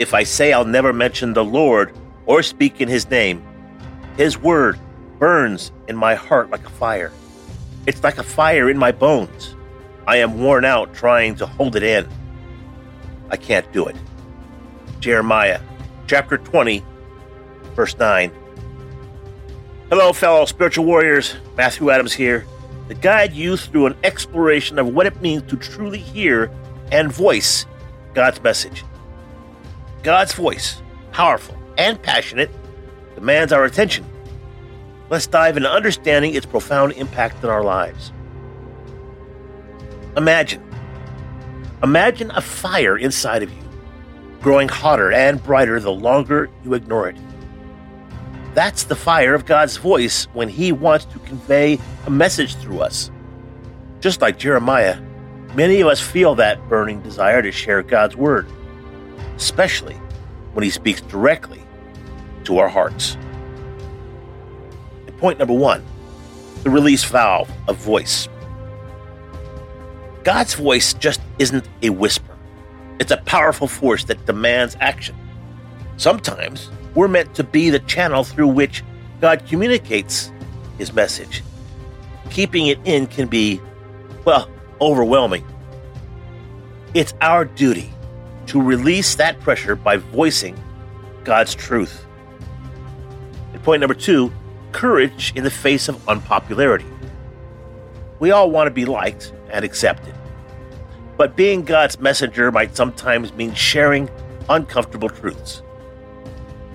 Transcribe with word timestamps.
If 0.00 0.14
I 0.14 0.22
say 0.22 0.54
I'll 0.54 0.64
never 0.64 0.94
mention 0.94 1.34
the 1.34 1.44
Lord 1.44 1.94
or 2.24 2.42
speak 2.42 2.80
in 2.80 2.88
his 2.88 3.10
name, 3.10 3.44
his 4.16 4.38
word 4.38 4.80
burns 5.18 5.72
in 5.88 5.96
my 5.96 6.14
heart 6.14 6.48
like 6.48 6.64
a 6.64 6.70
fire. 6.70 7.12
It's 7.86 8.02
like 8.02 8.16
a 8.16 8.22
fire 8.22 8.70
in 8.70 8.78
my 8.78 8.92
bones. 8.92 9.54
I 10.08 10.16
am 10.16 10.40
worn 10.40 10.64
out 10.64 10.94
trying 10.94 11.34
to 11.34 11.44
hold 11.44 11.76
it 11.76 11.82
in. 11.82 12.08
I 13.28 13.36
can't 13.36 13.70
do 13.74 13.88
it. 13.88 13.96
Jeremiah 15.00 15.60
chapter 16.06 16.38
20, 16.38 16.82
verse 17.76 17.98
9. 17.98 18.32
Hello, 19.90 20.14
fellow 20.14 20.46
spiritual 20.46 20.86
warriors. 20.86 21.34
Matthew 21.58 21.90
Adams 21.90 22.14
here 22.14 22.46
to 22.88 22.94
guide 22.94 23.34
you 23.34 23.58
through 23.58 23.84
an 23.84 23.96
exploration 24.02 24.78
of 24.78 24.94
what 24.94 25.04
it 25.04 25.20
means 25.20 25.42
to 25.50 25.58
truly 25.58 25.98
hear 25.98 26.50
and 26.90 27.12
voice 27.12 27.66
God's 28.14 28.42
message. 28.42 28.82
God's 30.02 30.32
voice, 30.32 30.80
powerful 31.12 31.56
and 31.76 32.00
passionate, 32.02 32.50
demands 33.14 33.52
our 33.52 33.64
attention. 33.64 34.04
Let's 35.10 35.26
dive 35.26 35.56
into 35.56 35.70
understanding 35.70 36.34
its 36.34 36.46
profound 36.46 36.92
impact 36.92 37.44
on 37.44 37.50
our 37.50 37.64
lives. 37.64 38.12
Imagine. 40.16 40.62
Imagine 41.82 42.30
a 42.30 42.40
fire 42.40 42.96
inside 42.96 43.42
of 43.42 43.50
you, 43.50 43.62
growing 44.40 44.68
hotter 44.68 45.12
and 45.12 45.42
brighter 45.42 45.80
the 45.80 45.92
longer 45.92 46.50
you 46.64 46.74
ignore 46.74 47.08
it. 47.08 47.16
That's 48.54 48.84
the 48.84 48.96
fire 48.96 49.34
of 49.34 49.46
God's 49.46 49.76
voice 49.76 50.24
when 50.32 50.48
He 50.48 50.72
wants 50.72 51.04
to 51.06 51.18
convey 51.20 51.78
a 52.06 52.10
message 52.10 52.56
through 52.56 52.80
us. 52.80 53.10
Just 54.00 54.20
like 54.20 54.38
Jeremiah, 54.38 55.00
many 55.54 55.80
of 55.80 55.88
us 55.88 56.00
feel 56.00 56.34
that 56.36 56.68
burning 56.68 57.00
desire 57.02 57.42
to 57.42 57.52
share 57.52 57.82
God's 57.82 58.16
word, 58.16 58.48
especially 59.40 59.94
when 60.52 60.62
He 60.62 60.70
speaks 60.70 61.00
directly 61.00 61.62
to 62.44 62.58
our 62.58 62.68
hearts. 62.68 63.16
And 65.06 65.16
point 65.18 65.38
number 65.38 65.54
one 65.54 65.82
the 66.62 66.68
release 66.68 67.02
valve 67.04 67.50
of 67.68 67.76
voice. 67.78 68.28
God's 70.24 70.52
voice 70.52 70.92
just 70.92 71.22
isn't 71.38 71.66
a 71.80 71.88
whisper, 71.88 72.36
it's 72.98 73.10
a 73.10 73.16
powerful 73.16 73.66
force 73.66 74.04
that 74.04 74.26
demands 74.26 74.76
action. 74.80 75.16
Sometimes 75.96 76.70
we're 76.94 77.08
meant 77.08 77.34
to 77.34 77.44
be 77.44 77.70
the 77.70 77.78
channel 77.80 78.24
through 78.24 78.48
which 78.48 78.84
God 79.22 79.46
communicates 79.46 80.30
his 80.76 80.92
message. 80.92 81.42
Keeping 82.28 82.66
it 82.66 82.78
in 82.84 83.06
can 83.06 83.26
be, 83.26 83.60
well, 84.26 84.50
overwhelming. 84.82 85.46
It's 86.92 87.14
our 87.22 87.44
duty 87.44 87.92
to 88.50 88.60
release 88.60 89.14
that 89.14 89.38
pressure 89.38 89.76
by 89.76 89.96
voicing 89.96 90.58
God's 91.22 91.54
truth. 91.54 92.04
And 93.52 93.62
point 93.62 93.78
number 93.78 93.94
two 93.94 94.32
courage 94.72 95.32
in 95.36 95.44
the 95.44 95.50
face 95.50 95.88
of 95.88 96.08
unpopularity. 96.08 96.86
We 98.18 98.32
all 98.32 98.50
want 98.50 98.66
to 98.66 98.72
be 98.72 98.84
liked 98.84 99.32
and 99.52 99.64
accepted. 99.64 100.14
But 101.16 101.36
being 101.36 101.62
God's 101.62 102.00
messenger 102.00 102.50
might 102.50 102.74
sometimes 102.74 103.32
mean 103.34 103.54
sharing 103.54 104.10
uncomfortable 104.48 105.08
truths. 105.08 105.62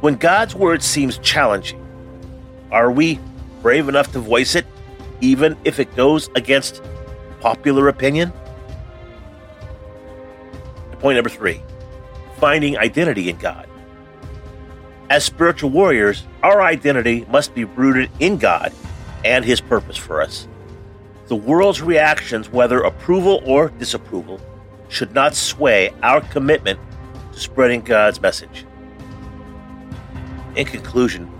When 0.00 0.16
God's 0.16 0.56
word 0.56 0.82
seems 0.82 1.18
challenging, 1.18 1.86
are 2.72 2.90
we 2.90 3.20
brave 3.62 3.88
enough 3.88 4.10
to 4.12 4.18
voice 4.18 4.56
it, 4.56 4.66
even 5.20 5.56
if 5.64 5.78
it 5.78 5.94
goes 5.94 6.30
against 6.34 6.82
popular 7.40 7.86
opinion? 7.86 8.32
Point 11.00 11.16
number 11.16 11.30
three 11.30 11.62
finding 12.38 12.78
identity 12.78 13.28
in 13.28 13.36
God. 13.36 13.68
As 15.10 15.24
spiritual 15.24 15.70
warriors, 15.70 16.24
our 16.42 16.62
identity 16.62 17.26
must 17.28 17.54
be 17.54 17.64
rooted 17.64 18.10
in 18.18 18.38
God 18.38 18.72
and 19.24 19.44
His 19.44 19.60
purpose 19.60 19.96
for 19.96 20.22
us. 20.22 20.48
The 21.26 21.36
world's 21.36 21.82
reactions, 21.82 22.50
whether 22.50 22.80
approval 22.80 23.42
or 23.44 23.68
disapproval, 23.68 24.40
should 24.88 25.14
not 25.14 25.34
sway 25.34 25.90
our 26.02 26.20
commitment 26.20 26.80
to 27.32 27.38
spreading 27.38 27.82
God's 27.82 28.20
message. 28.20 28.64
In 30.56 30.66
conclusion, 30.66 31.30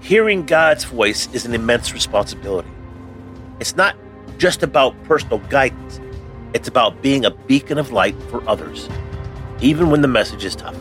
hearing 0.00 0.46
God's 0.46 0.84
voice 0.84 1.28
is 1.32 1.44
an 1.44 1.54
immense 1.54 1.92
responsibility. 1.92 2.70
It's 3.58 3.76
not 3.76 3.96
just 4.38 4.62
about 4.62 5.02
personal 5.04 5.38
guidance, 5.50 6.00
it's 6.54 6.68
about 6.68 7.00
being 7.02 7.24
a 7.24 7.30
beacon 7.30 7.78
of 7.78 7.92
light 7.92 8.20
for 8.24 8.46
others, 8.48 8.88
even 9.60 9.90
when 9.90 10.00
the 10.00 10.08
message 10.08 10.44
is 10.44 10.56
tough. 10.56 10.78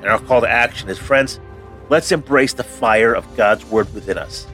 And 0.00 0.06
our 0.06 0.18
call 0.18 0.40
to 0.40 0.48
action 0.48 0.88
is 0.88 0.98
friends, 0.98 1.40
let's 1.88 2.12
embrace 2.12 2.54
the 2.54 2.64
fire 2.64 3.12
of 3.12 3.36
God's 3.36 3.64
word 3.66 3.92
within 3.94 4.16
us. 4.16 4.46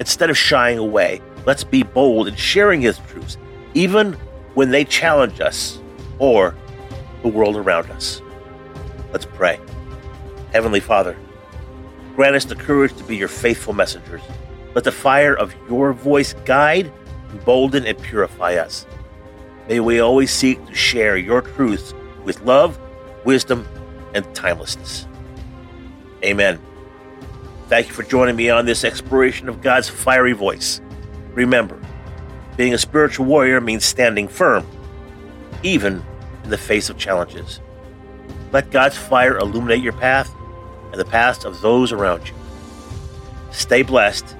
Instead 0.00 0.30
of 0.30 0.36
shying 0.36 0.78
away, 0.78 1.20
let's 1.46 1.64
be 1.64 1.82
bold 1.82 2.26
in 2.26 2.34
sharing 2.34 2.80
His 2.80 2.98
truths, 3.08 3.36
even 3.74 4.14
when 4.54 4.70
they 4.70 4.84
challenge 4.84 5.40
us 5.40 5.80
or 6.18 6.54
the 7.22 7.28
world 7.28 7.56
around 7.56 7.90
us. 7.90 8.20
Let's 9.12 9.26
pray. 9.26 9.60
Heavenly 10.52 10.80
Father, 10.80 11.16
grant 12.16 12.34
us 12.36 12.44
the 12.44 12.56
courage 12.56 12.96
to 12.96 13.04
be 13.04 13.16
your 13.16 13.28
faithful 13.28 13.72
messengers. 13.72 14.22
Let 14.74 14.84
the 14.84 14.92
fire 14.92 15.34
of 15.34 15.54
your 15.68 15.92
voice 15.92 16.34
guide, 16.44 16.92
embolden, 17.32 17.84
and 17.86 17.98
purify 17.98 18.54
us. 18.54 18.86
May 19.68 19.80
we 19.80 20.00
always 20.00 20.30
seek 20.30 20.64
to 20.66 20.74
share 20.74 21.16
your 21.16 21.42
truths 21.42 21.94
with 22.24 22.40
love, 22.42 22.78
wisdom, 23.24 23.66
and 24.14 24.24
timelessness. 24.34 25.06
Amen. 26.24 26.60
Thank 27.68 27.88
you 27.88 27.94
for 27.94 28.02
joining 28.02 28.36
me 28.36 28.50
on 28.50 28.66
this 28.66 28.84
exploration 28.84 29.48
of 29.48 29.62
God's 29.62 29.88
fiery 29.88 30.34
voice. 30.34 30.80
Remember, 31.32 31.80
being 32.56 32.74
a 32.74 32.78
spiritual 32.78 33.26
warrior 33.26 33.60
means 33.60 33.84
standing 33.84 34.28
firm, 34.28 34.66
even 35.62 36.04
in 36.44 36.50
the 36.50 36.58
face 36.58 36.90
of 36.90 36.98
challenges. 36.98 37.60
Let 38.52 38.70
God's 38.70 38.98
fire 38.98 39.38
illuminate 39.38 39.82
your 39.82 39.94
path 39.94 40.30
and 40.90 41.00
the 41.00 41.04
paths 41.06 41.44
of 41.44 41.60
those 41.62 41.92
around 41.92 42.28
you. 42.28 42.34
Stay 43.50 43.82
blessed 43.82 44.36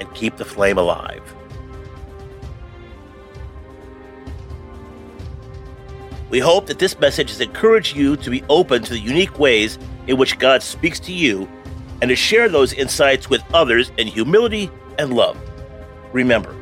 and 0.00 0.14
keep 0.14 0.36
the 0.36 0.44
flame 0.44 0.78
alive. 0.78 1.22
We 6.32 6.38
hope 6.38 6.64
that 6.68 6.78
this 6.78 6.98
message 6.98 7.28
has 7.28 7.42
encouraged 7.42 7.94
you 7.94 8.16
to 8.16 8.30
be 8.30 8.42
open 8.48 8.82
to 8.84 8.94
the 8.94 8.98
unique 8.98 9.38
ways 9.38 9.78
in 10.06 10.16
which 10.16 10.38
God 10.38 10.62
speaks 10.62 10.98
to 11.00 11.12
you 11.12 11.46
and 12.00 12.08
to 12.08 12.16
share 12.16 12.48
those 12.48 12.72
insights 12.72 13.28
with 13.28 13.42
others 13.52 13.92
in 13.98 14.06
humility 14.06 14.70
and 14.98 15.12
love. 15.12 15.36
Remember, 16.14 16.56